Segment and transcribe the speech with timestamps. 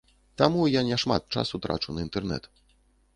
[0.41, 2.43] Таму, я не шмат часу трачу на інтэрнэт.